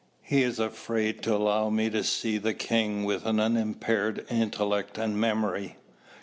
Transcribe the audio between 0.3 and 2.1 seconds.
is afraid to allow me to